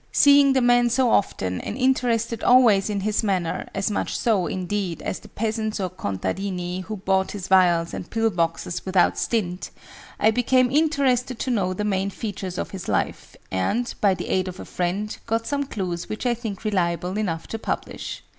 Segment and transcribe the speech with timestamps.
[0.11, 4.99] Seeing the man so often, and interested always in his manner as much so, indeed,
[5.03, 9.69] as the peasants or contadini, who bought his vials and pillboxes without stint
[10.19, 14.47] I became interested to know the main features of his life; and, by the aid
[14.47, 18.23] of a friend, got some clues which I think reliable enough to publish.